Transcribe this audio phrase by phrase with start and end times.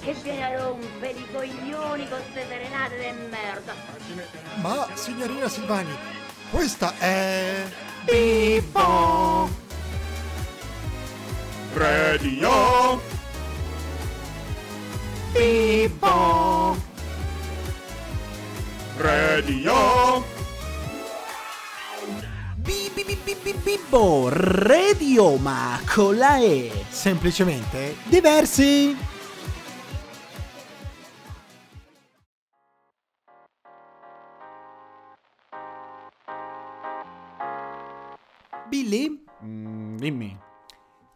[0.00, 3.74] Perché viene a rompere i coglioni con queste serenate de merda?
[4.60, 5.96] Ma, signorina Silvani,
[6.50, 7.64] questa è...
[8.04, 9.48] Bippo!
[11.74, 13.00] Radio
[15.32, 16.76] Bippo!
[18.96, 20.24] Radio
[22.56, 28.96] Bi- bi- bi- bi- bi- Bibbo Radio ma con la E Semplicemente diversi
[38.88, 40.34] Billy, Mm, dimmi.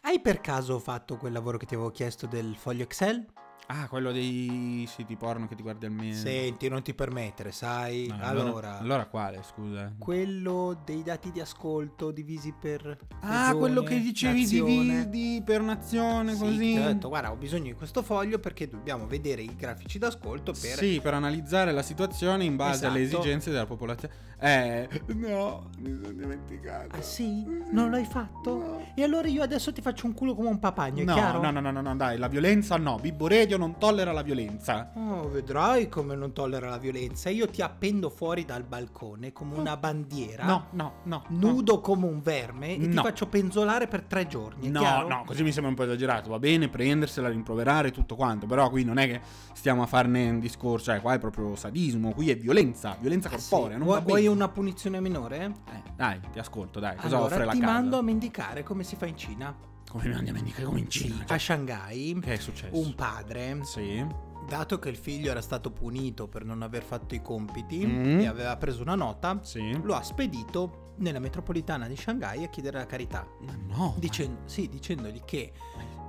[0.02, 3.26] hai per caso fatto quel lavoro che ti avevo chiesto del foglio Excel?
[3.68, 6.28] Ah, quello dei siti porno che ti guardi al mese.
[6.28, 8.06] Senti, non ti permettere, sai?
[8.08, 9.92] No, allora, Allora quale, scusa?
[9.98, 15.08] quello dei dati di ascolto divisi per Ah, regione, quello che dicevi nazione.
[15.08, 16.72] dividi per nazione, Sì, così.
[16.72, 20.52] ti ho detto, guarda, ho bisogno di questo foglio perché dobbiamo vedere i grafici d'ascolto
[20.52, 20.76] per...
[20.76, 23.20] Sì, per analizzare la situazione in base alle Esatto.
[23.20, 24.30] esigenze della popolazione.
[24.42, 26.96] Eh, no, mi sono dimenticato.
[26.96, 27.44] Ah sì?
[27.70, 28.54] Non l'hai fatto?
[28.58, 28.92] No.
[28.96, 31.40] E allora io adesso ti faccio un culo come un papagno, No, chiaro?
[31.40, 32.96] no, no, no, no, no, dai, la violenza no.
[32.96, 34.90] Bibbo Radio non tollera la violenza.
[34.94, 37.28] Oh, vedrai come non tollera la violenza.
[37.30, 40.44] Io ti appendo fuori dal balcone come una bandiera.
[40.44, 41.24] No, no, no.
[41.28, 43.02] Nudo come un verme e ti No.
[43.02, 44.68] faccio penzolare per tre giorni.
[44.68, 45.08] No, chiaro?
[45.08, 46.30] no, così mi sembra un po' esagerato.
[46.30, 48.46] Va bene prendersela, rimproverare tutto quanto.
[48.46, 49.20] Però qui non è che
[49.52, 50.90] stiamo a farne un discorso.
[50.92, 52.12] Cioè, qua è proprio sadismo.
[52.12, 53.50] Qui è violenza, violenza Ah, sì?
[53.50, 53.76] corporea.
[53.78, 55.52] Non Vuoi, vuoi una punizione minore?
[55.72, 56.96] Eh, dai, ti ascolto, dai.
[56.96, 57.72] Cosa allora offre la ti casa?
[57.72, 59.54] mando a mendicare come si fa in Cina.
[59.92, 61.16] Come andiamo a indicare come in Cina?
[61.16, 62.78] Sì, Cioè, a Shanghai che è successo?
[62.78, 64.04] un padre Sì.
[64.48, 68.20] Dato che il figlio era stato punito per non aver fatto i compiti Mm.
[68.20, 69.78] e aveva preso una nota, Sì.
[69.82, 73.94] lo ha spedito nella metropolitana di Shanghai a chiedere la carità, Ma no.
[73.98, 75.52] Dicen- sì, dicendogli che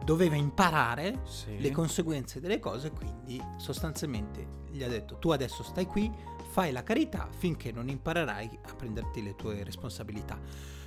[0.03, 1.59] doveva imparare Sì.
[1.59, 6.09] le conseguenze delle cose, quindi sostanzialmente gli ha detto tu adesso stai qui,
[6.50, 10.39] fai la carità finché non imparerai a prenderti le tue responsabilità.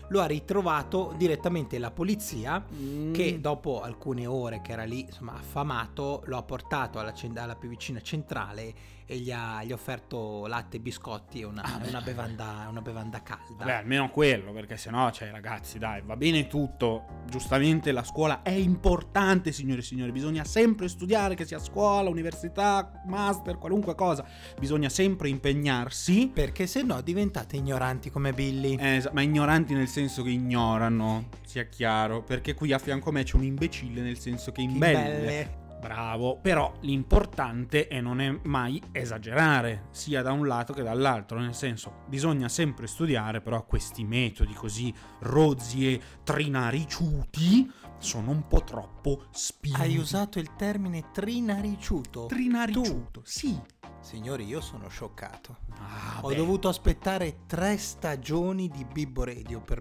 [0.09, 3.13] Lo ha ritrovato direttamente la polizia Mm.
[3.13, 7.69] che dopo alcune ore che era lì insomma affamato lo ha portato alla, alla più
[7.69, 8.75] vicina centrale
[9.07, 12.83] e gli ha, gli ha offerto latte e biscotti e una, Ah, una bevanda, una
[12.83, 13.65] bevanda calda.
[13.65, 17.05] Beh, almeno quello, perché sennò, cioè, ragazzi, dai, va bene tutto.
[17.31, 20.11] Giustamente la scuola è importante, signore e signori.
[20.11, 24.25] Bisogna sempre studiare, che sia scuola, università, master, qualunque cosa.
[24.59, 26.31] Bisogna sempre impegnarsi.
[26.33, 28.77] Perché se no diventate ignoranti come Billy.
[28.77, 32.23] Eh, ma ignoranti nel senso che ignorano, sia chiaro.
[32.23, 35.03] Perché qui a fianco a me c'è un imbecille nel senso che imbelle.
[35.03, 35.65] belle.
[35.81, 41.55] Bravo, però l'importante è non è mai esagerare, sia da un lato che dall'altro, nel
[41.55, 49.25] senso bisogna sempre studiare, però questi metodi così rozzi e trinariciuti sono un po' troppo
[49.31, 49.81] spinti.
[49.81, 52.27] Hai usato il termine trinariciuto.
[52.27, 53.21] trinariciuto?
[53.25, 53.59] Sì.
[54.01, 55.59] Signori, io sono scioccato.
[55.79, 56.37] Ah, Ho beh.
[56.37, 59.81] dovuto aspettare tre stagioni di Bibbo Radio per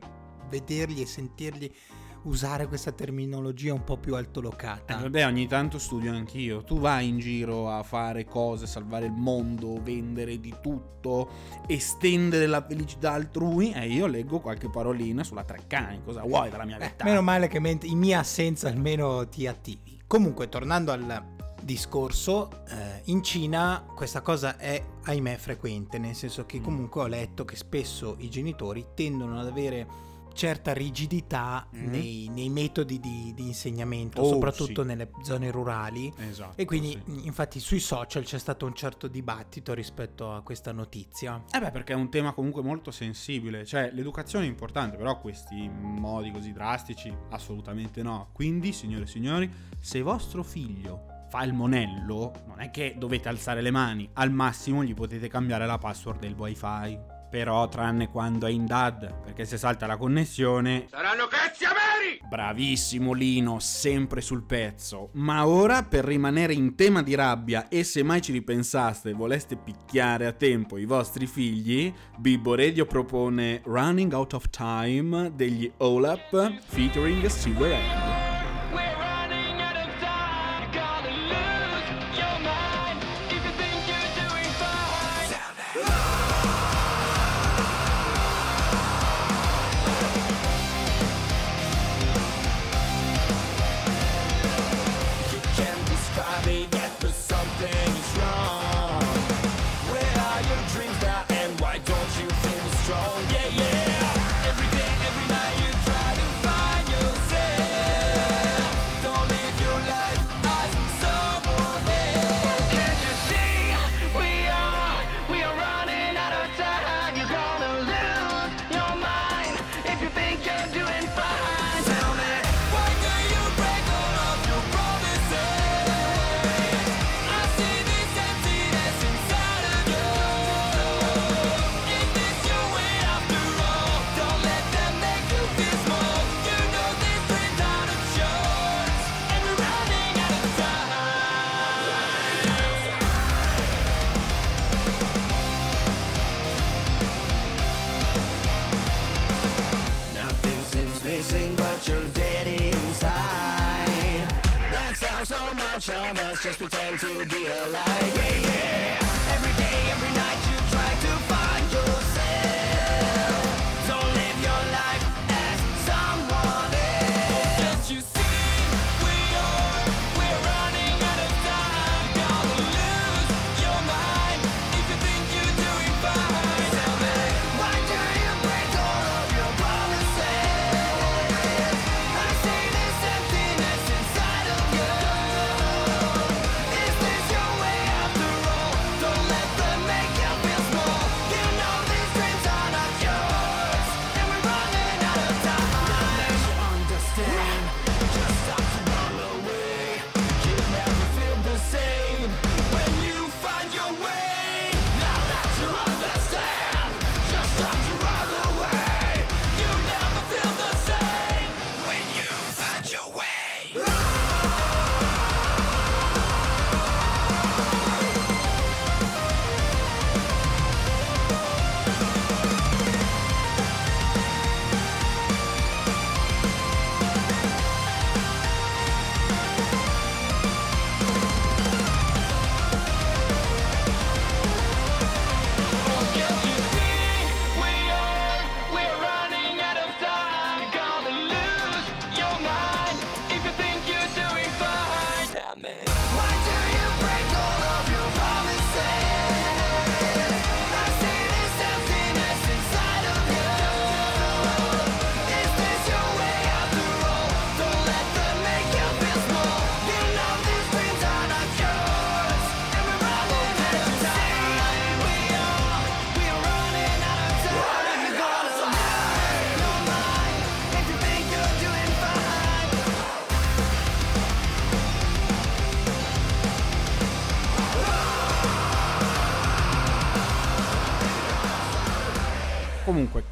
[0.49, 1.71] vedergli e sentirgli
[2.25, 4.97] usare questa terminologia un po' più Eh, altolocata.
[4.97, 6.63] vabbè, ogni tanto studio anch'io.
[6.63, 11.29] Tu vai in giro a fare cose, salvare il mondo, vendere di tutto,
[11.67, 13.71] estendere la felicità altrui.
[13.73, 16.01] E io leggo qualche parolina sulla Treccani.
[16.03, 17.03] Cosa vuoi dalla mia Eh, vita?
[17.05, 20.01] meno male che in mia assenza almeno ti attivi.
[20.07, 26.59] Comunque, tornando al discorso, eh, in Cina questa cosa è ahimè frequente, nel senso che
[26.59, 26.63] Mm.
[26.63, 29.87] comunque ho letto che spesso i genitori tendono ad avere
[30.35, 31.87] certa rigidità Mm.
[31.89, 34.87] nei, nei metodi di, di insegnamento, Oh, soprattutto sì.
[34.87, 36.13] nelle zone rurali.
[36.17, 36.59] Esatto.
[36.61, 37.25] E quindi, sì.
[37.25, 41.43] infatti, sui social c'è stato un certo dibattito rispetto a questa notizia.
[41.51, 43.65] Eh beh, perché è un tema comunque molto sensibile.
[43.65, 48.29] Cioè, l'educazione è importante, però questi modi così drastici, assolutamente no.
[48.33, 53.61] Quindi, signore e signori, se vostro figlio fa il monello, non è che dovete alzare
[53.61, 54.09] le mani.
[54.13, 57.13] Al massimo gli potete cambiare la password del wifi.
[57.35, 60.85] Però, tranne quando è in DAD, perché se salta la connessione.
[60.89, 62.21] Saranno cazzi ameri!
[62.29, 65.09] Bravissimo Lino, sempre sul pezzo.
[65.15, 69.57] Ma ora, per rimanere in tema di rabbia e se mai ci ripensaste e voleste
[69.57, 76.61] picchiare a tempo i vostri figli, Bibbo Radio propone Running Out of Time degli Olap
[76.67, 78.05] featuring Silverhand.
[78.05, 78.14] We're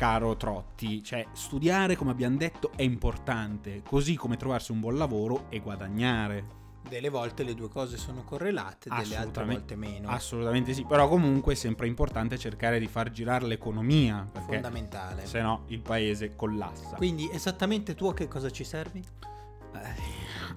[0.03, 5.45] caro Trotti, cioè, studiare, come abbiamo detto, è importante, così come trovarsi un buon lavoro
[5.47, 6.61] e guadagnare.
[6.85, 10.09] Delle volte le due cose sono correlate, delle altre volte meno.
[10.09, 15.25] Assolutamente sì, però comunque è sempre importante cercare di far girare l'economia, Fondamentale.
[15.25, 16.97] se no il paese collassa.
[16.97, 19.01] Quindi esattamente tu a che cosa ci servi?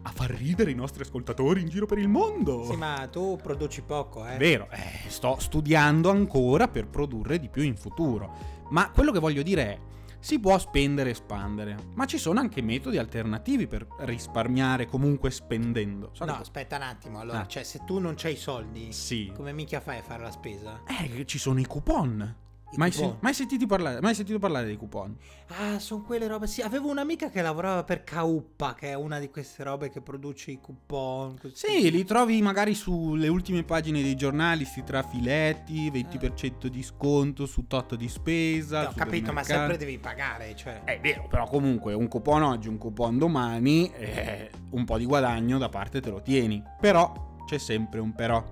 [0.02, 2.64] A far ridere i nostri ascoltatori in giro per il mondo.
[2.64, 4.36] Sì, ma tu produci poco, eh.
[4.36, 8.54] Vero, eh, sto studiando ancora per produrre di più in futuro.
[8.70, 9.78] Ma quello che voglio dire è,
[10.18, 16.10] si può spendere e espandere, ma ci sono anche metodi alternativi per risparmiare comunque spendendo.
[16.14, 17.20] So No, che- aspetta un attimo.
[17.20, 17.46] Allora, Ah.
[17.46, 19.30] cioè, se tu non c'hai i soldi, Sì.
[19.36, 20.80] come mica fai a fare la spesa?
[20.86, 22.34] Eh, ci sono i coupon.
[22.74, 25.16] Mai, sen- mai sentito parlare, mai sentito parlare dei coupon?
[25.48, 26.46] Ah, sono quelle robe.
[26.46, 30.50] Sì, avevo un'amica che lavorava per Kauppa, che è una di queste robe che produce
[30.50, 31.38] i coupon.
[31.38, 37.46] questi- Sì, li trovi magari sulle ultime pagine dei giornali, sti trafiletti, 20% di sconto
[37.46, 38.82] su tot di spesa.
[38.82, 40.82] Eh, ho capito, ma sempre devi pagare, cioè.
[40.84, 45.56] È vero, però comunque un coupon oggi, un coupon domani, eh, un po' di guadagno
[45.56, 46.62] da parte te lo tieni.
[46.80, 48.44] Però c'è sempre un però.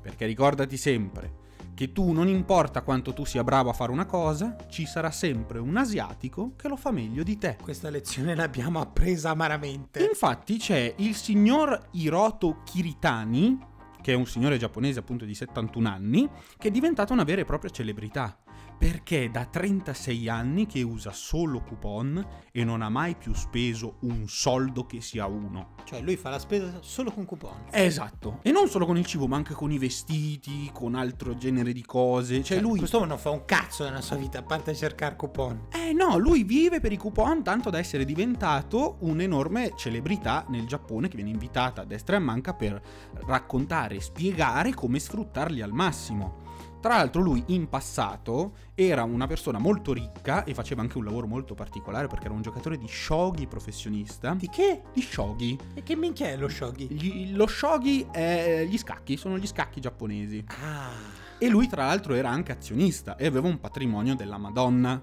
[0.00, 1.40] Perché ricordati sempre
[1.74, 5.58] che tu non importa quanto tu sia bravo a fare una cosa, ci sarà sempre
[5.58, 7.56] un asiatico che lo fa meglio di te.
[7.60, 10.04] Questa lezione l'abbiamo appresa amaramente.
[10.04, 13.58] Infatti c'è il signor Hiroto Kiritani,
[14.00, 17.44] che è un signore giapponese appunto di 71 anni, che è diventato una vera e
[17.44, 18.36] propria celebrità.
[18.82, 23.98] Perché è da 36 anni che usa solo coupon e non ha mai più speso
[24.00, 25.76] un soldo che sia uno.
[25.84, 27.66] Cioè, lui fa la spesa solo con coupon.
[27.70, 28.40] Esatto.
[28.42, 31.84] E non solo con il cibo, ma anche con i vestiti, con altro genere di
[31.84, 32.42] cose.
[32.42, 32.78] Cioè Cioè, lui...
[32.78, 35.68] Quest'uomo non fa un cazzo nella sua vita, a parte cercare coupon.
[35.70, 41.06] Eh no, lui vive per i coupon tanto da essere diventato un'enorme celebrità nel Giappone
[41.06, 42.82] che viene invitata a destra e a manca per
[43.26, 46.41] raccontare e spiegare come sfruttarli al massimo.
[46.82, 51.28] Tra l'altro lui in passato era una persona molto ricca e faceva anche un lavoro
[51.28, 54.34] molto particolare perché era un giocatore di shogi professionista.
[54.34, 54.82] Di che?
[54.92, 55.56] Di shogi.
[55.74, 56.88] E che minchia è lo shogi?
[56.92, 60.44] Gli- lo shogi è gli scacchi, sono gli scacchi giapponesi.
[60.60, 60.90] Ah.
[61.38, 65.00] E lui tra l'altro era anche azionista e aveva un patrimonio della Madonna.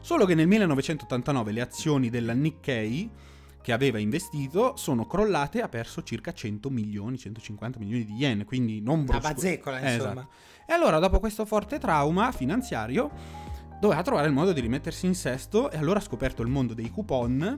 [0.00, 3.10] Solo che nel 1989 le azioni della Nikkei
[3.62, 8.44] che aveva investito sono crollate e ha perso circa 100 milioni, 150 milioni di yen,
[8.44, 9.20] quindi non Una brusco.
[9.32, 10.12] bazzecola, Eh, insomma.
[10.12, 10.28] esatto.
[10.66, 13.10] E allora dopo questo forte trauma finanziario
[13.80, 16.90] doveva trovare il modo di rimettersi in sesto e allora ha scoperto il mondo dei
[16.90, 17.56] coupon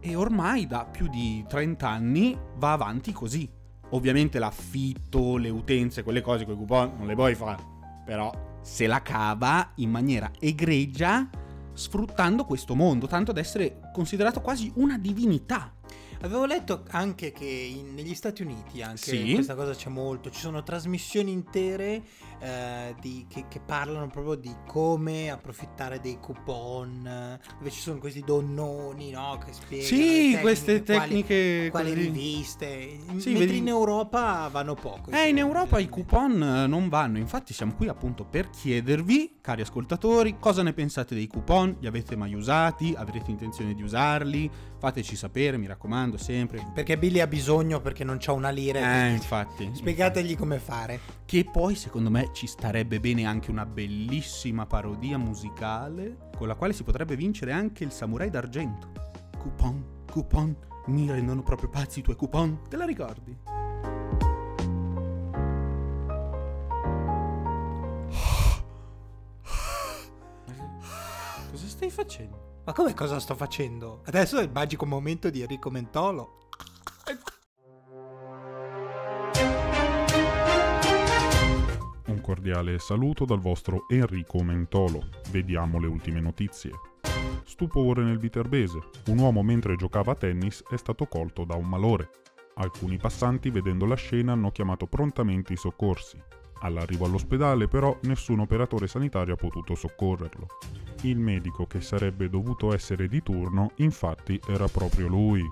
[0.00, 3.48] e ormai da più di 30 anni va avanti così.
[3.90, 7.62] Ovviamente l'affitto, le utenze, quelle cose con i coupon non le puoi fare,
[8.04, 11.28] però se la cava in maniera egregia
[11.76, 15.75] sfruttando questo mondo, tanto da essere considerato quasi una divinità.
[16.22, 19.34] Avevo letto anche che in- negli Stati Uniti anche Sì.
[19.34, 22.02] questa cosa c'è molto, ci sono trasmissioni intere
[22.38, 28.20] eh, di- che, che parlano proprio di come approfittare dei coupon, dove ci sono questi
[28.22, 32.00] donnoni no, che spiegano Sì, le queste quali- tecniche quali così.
[32.02, 35.10] riviste, in- Sì, mentre vedi- in Europa vanno poco.
[35.12, 39.62] Eh, in Europa i coupon eh, non vanno, infatti siamo qui appunto per chiedervi, cari
[39.62, 41.76] ascoltatori, cosa ne pensate dei coupon?
[41.80, 42.94] Li avete mai usati?
[42.96, 44.50] Avrete intenzione di usarli?
[44.86, 46.64] Fateci sapere, mi raccomando, sempre.
[46.72, 49.06] Perché Billy ha bisogno perché non c'ha una lira.
[49.08, 49.68] Eh, infatti.
[49.74, 51.00] Spiegategli come fare.
[51.24, 56.72] Che poi secondo me ci starebbe bene anche una bellissima parodia musicale con la quale
[56.72, 58.92] si potrebbe vincere anche il samurai d'argento.
[59.36, 62.60] Coupon, coupon, mi rendono proprio pazzi i tuoi coupon.
[62.68, 63.36] Te la ricordi?
[71.50, 72.55] Cosa stai facendo?
[72.66, 74.02] Ma come cosa sto facendo?
[74.06, 76.48] Adesso è il magico momento di Enrico Mentolo.
[82.08, 85.10] Un cordiale saluto dal vostro Enrico Mentolo.
[85.30, 86.72] Vediamo le ultime notizie.
[87.44, 88.80] Stupore nel Viterbese.
[89.10, 92.10] Un uomo mentre giocava a tennis è stato colto da un malore.
[92.54, 96.20] Alcuni passanti vedendo la scena hanno chiamato prontamente i soccorsi.
[96.60, 100.46] All'arrivo all'ospedale però nessun operatore sanitario ha potuto soccorrerlo.
[101.02, 105.42] Il medico che sarebbe dovuto essere di turno infatti era proprio lui.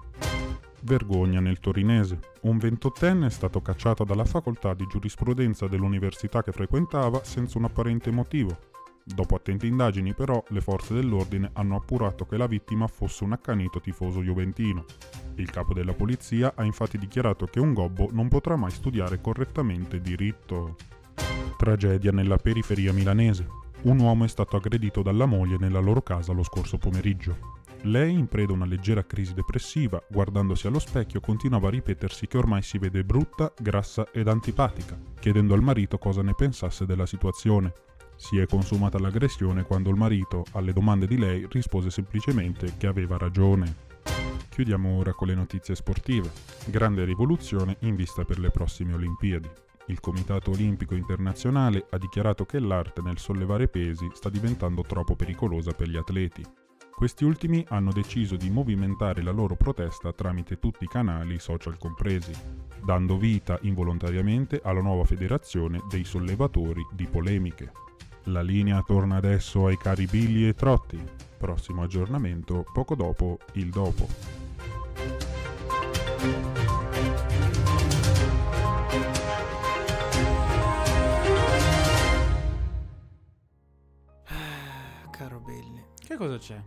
[0.82, 2.18] Vergogna nel torinese.
[2.42, 8.10] Un ventottenne è stato cacciato dalla facoltà di giurisprudenza dell'università che frequentava senza un apparente
[8.10, 8.72] motivo.
[9.06, 13.80] Dopo attente indagini però le forze dell'ordine hanno appurato che la vittima fosse un accanito
[13.80, 14.84] tifoso juventino.
[15.36, 20.00] Il capo della polizia ha infatti dichiarato che un gobbo non potrà mai studiare correttamente
[20.00, 20.76] diritto.
[21.64, 23.46] Tragedia nella periferia milanese.
[23.84, 27.52] Un uomo è stato aggredito dalla moglie nella loro casa lo scorso pomeriggio.
[27.84, 32.36] Lei, in preda a una leggera crisi depressiva, guardandosi allo specchio, continuava a ripetersi che
[32.36, 37.72] ormai si vede brutta, grassa ed antipatica, chiedendo al marito cosa ne pensasse della situazione.
[38.14, 43.16] Si è consumata l'aggressione quando il marito, alle domande di lei, rispose semplicemente che aveva
[43.16, 43.74] ragione.
[44.50, 46.30] Chiudiamo ora con le notizie sportive.
[46.66, 49.48] Grande rivoluzione in vista per le prossime Olimpiadi.
[49.86, 55.72] Il Comitato Olimpico Internazionale ha dichiarato che l'arte nel sollevare pesi sta diventando troppo pericolosa
[55.72, 56.42] per gli atleti.
[56.90, 62.32] Questi ultimi hanno deciso di movimentare la loro protesta tramite tutti i canali social compresi,
[62.82, 67.72] dando vita involontariamente alla nuova federazione dei sollevatori di polemiche.
[68.28, 70.98] La linea torna adesso ai cari Billy e Trotti.
[71.36, 74.06] Prossimo aggiornamento poco dopo il dopo.
[86.14, 86.62] Che cosa c'è?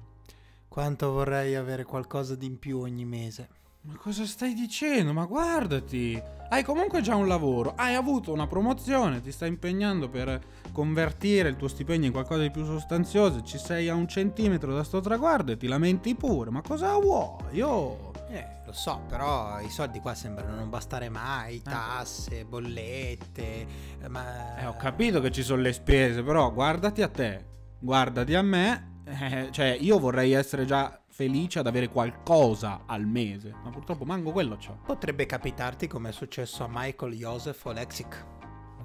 [0.67, 3.47] quanto vorrei avere qualcosa di in più ogni mese.
[3.83, 5.13] Ma cosa stai dicendo?
[5.13, 6.21] Ma guardati!
[6.49, 10.41] Hai comunque già un lavoro, hai avuto una promozione, ti stai impegnando per
[10.73, 14.83] convertire il tuo stipendio in qualcosa di più sostanzioso, ci sei a un centimetro da
[14.83, 16.49] sto traguardo e ti lamenti pure.
[16.49, 17.61] Ma cosa vuoi?
[17.61, 18.11] Oh!
[18.27, 23.67] Eh, lo so, però i soldi qua sembrano non bastare mai, tasse, bollette,
[24.01, 24.57] eh, ma...
[24.57, 27.45] Eh, ho capito che ci sono le spese, però guardati a te,
[27.79, 28.95] guardati a me.
[29.07, 34.31] Eh, cioè, io vorrei essere già felice ad avere qualcosa al mese, ma purtroppo manco
[34.31, 34.77] quello c'ho.
[34.85, 38.25] Potrebbe capitarti come è successo a Michael Joseph Oleksic.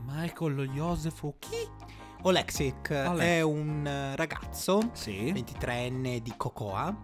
[0.07, 1.57] Michael Joseph chi?
[2.23, 5.33] Oleksic è un eh, ragazzo, Sì.
[5.33, 6.97] 23enne di Cocoa,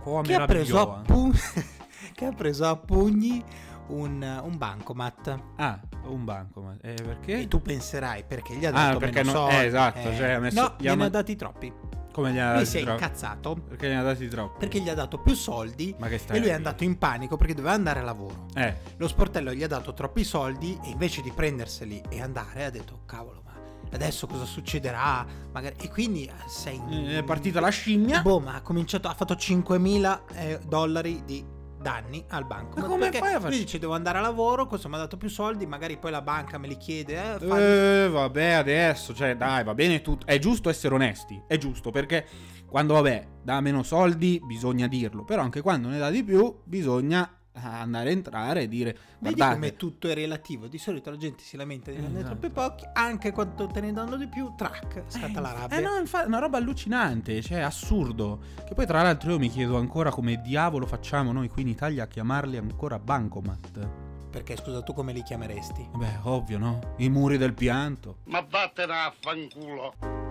[0.00, 1.32] Come che ha, preso a pu-
[2.14, 3.42] che ha preso a pugni
[3.88, 5.38] un, un bancomat.
[5.56, 7.40] Ah, un banco, ma eh, perché?
[7.40, 9.54] E tu penserai perché gli ha Ah, dato perché meno no- soldi.
[9.56, 11.72] eh, esatto, cioè, ha messo- no, gli ha gliene ma- ha dati troppi.
[12.12, 12.98] Come gli ha Lui si è troppo?
[13.02, 14.58] incazzato Perché gli ha dati troppo?
[14.58, 17.36] perché gli ha dato più soldi Ma che stai e lui è andato in panico
[17.36, 18.46] perché doveva andare a lavoro.
[18.54, 22.70] Eh, Lo sportello gli ha dato troppi soldi e invece di prenderseli e andare ha
[22.70, 23.52] detto cavolo ma
[23.92, 25.26] adesso cosa succederà?
[25.52, 25.74] Magari...
[25.80, 26.80] E quindi eh, sei...
[26.90, 28.22] eh, è partita la scimmia.
[28.22, 31.44] Boh, ma ha cominciato, ha fatto 5.000 eh, dollari di
[31.82, 32.80] danni al banco.
[32.80, 35.16] Ma come fai a far- Lui dice devo andare a lavoro, questo mi ha dato
[35.18, 37.38] più soldi, magari poi la banca me li chiede.
[37.40, 40.24] Eh, Eh, vabbè, adesso, cioè, dai, va bene tutto.
[40.26, 42.24] È giusto essere onesti, è giusto, perché
[42.66, 45.24] quando, vabbè, dà meno soldi, bisogna dirlo.
[45.24, 49.54] Però anche quando ne dà di più, bisogna andare a entrare e dire, Vedi guardate,
[49.54, 50.66] come tutto è relativo.
[50.68, 52.38] Di solito la gente si lamenta di prendere Esatto.
[52.38, 55.76] troppi pochi, anche quando te ne danno di più, track, scatta la rabbia.
[55.76, 58.40] Eh no, infatti, è una roba allucinante, cioè assurdo.
[58.66, 62.04] Che poi tra l'altro io mi chiedo ancora come diavolo facciamo noi qui in Italia
[62.04, 63.88] a chiamarli ancora bancomat.
[64.30, 65.90] Perché scusa, tu come li chiameresti?
[65.94, 66.94] Beh, ovvio, no?
[66.96, 68.16] I muri del pianto.
[68.24, 70.21] Ma vattene a fanculo.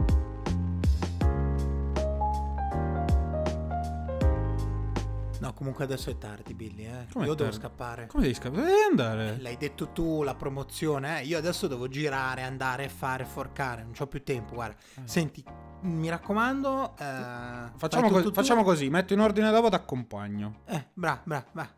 [5.61, 7.05] Comunque adesso è tardi, Billy, eh.
[7.13, 7.55] Come Io devo tardi?
[7.55, 8.07] scappare.
[8.07, 8.63] Come devi scappare?
[8.63, 9.37] Devi andare.
[9.41, 11.25] L'hai detto tu, la promozione, eh.
[11.25, 13.83] Io adesso devo girare, andare, fare, forcare.
[13.83, 14.75] Non ho più tempo, guarda.
[15.03, 15.45] Senti,
[15.81, 16.95] mi raccomando.
[16.97, 18.31] eh, Facciamo, tu.
[18.31, 20.61] facciamo così, metto in ordine dopo, ti accompagno.
[20.65, 21.45] Eh, bra, bra.
[21.51, 21.69] Dai,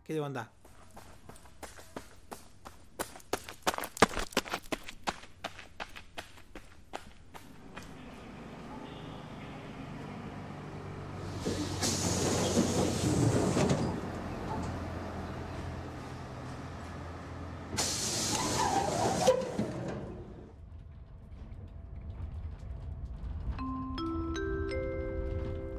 [0.00, 0.50] che devo andare.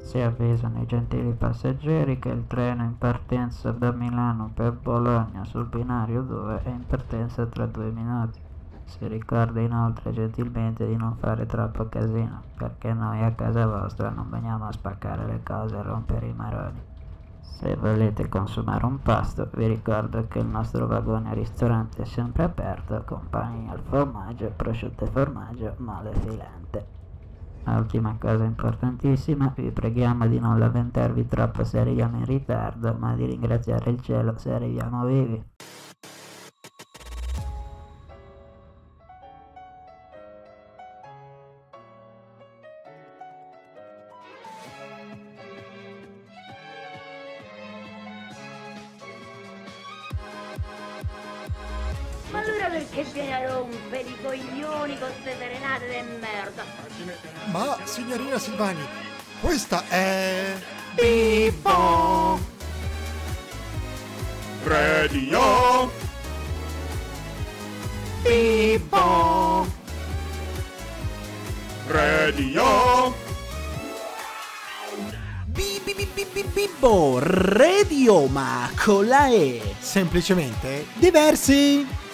[0.06, 5.66] Si avvisano i gentili passeggeri che il treno in partenza da Milano per Bologna sul
[5.66, 8.38] binario 2 è in partenza tra due minuti.
[8.84, 14.30] Si ricorda inoltre gentilmente di non fare troppo casino, perché noi a casa vostra non
[14.30, 16.80] veniamo a spaccare le cose e rompere i maroni.
[17.40, 23.02] Se volete consumare un pasto, vi ricordo che il nostro vagone ristorante è sempre aperto
[23.04, 27.05] con pani al formaggio, prosciutto e formaggio, male filante.
[27.68, 33.26] Ultima cosa importantissima, vi preghiamo di non lamentarvi troppo se arriviamo in ritardo, ma di
[33.26, 35.42] ringraziare il cielo se arriviamo vivi.
[52.30, 56.64] Ma allora perché vieni a rompere i coglioni con queste serenate di merda?
[57.50, 58.84] Ma signorina Silvani,
[59.40, 60.54] questa è...
[60.94, 62.40] Bip-bong!
[64.64, 65.92] Radio!
[68.22, 69.70] Bip-bong!
[71.86, 73.14] Radio!
[75.46, 79.74] Bi, bi, bi, bi, bi, Bibbo, radio, ma con la E.
[79.78, 82.04] Semplicemente Diversi.